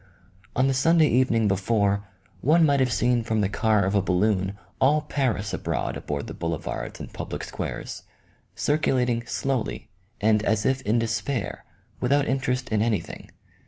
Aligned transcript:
On 0.55 0.65
the 0.67 0.73
Sunday 0.73 1.05
even 1.09 1.35
ing 1.35 1.47
before, 1.47 2.07
one 2.39 2.65
might 2.65 2.79
have 2.79 2.91
seen 2.91 3.21
from 3.23 3.41
the 3.41 3.47
car 3.47 3.85
of 3.85 3.93
a 3.93 4.01
balloon 4.01 4.57
all 4.79 5.01
Paris 5.01 5.53
abroad 5.53 5.95
upon 5.95 6.25
the 6.25 6.33
boule 6.33 6.57
vards 6.57 6.99
and 6.99 7.13
public 7.13 7.43
squares, 7.43 8.01
circulating 8.55 9.23
slowly 9.27 9.89
and 10.19 10.41
as 10.41 10.65
if 10.65 10.81
in 10.81 10.97
despair, 10.97 11.65
without 11.99 12.25
interest 12.27 12.69
in 12.69 12.81
anything. 12.81 13.29